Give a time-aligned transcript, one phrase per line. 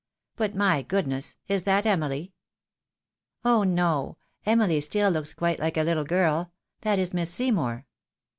[0.35, 1.35] But my goodness!
[1.47, 2.33] is that Emily?""
[3.45, 4.17] Oh no!
[4.47, 7.85] Emily still looks quite like a little girl; that is Miss Seymour."